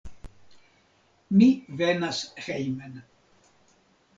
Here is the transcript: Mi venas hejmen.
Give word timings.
Mi 1.41 1.49
venas 1.83 2.23
hejmen. 2.47 2.99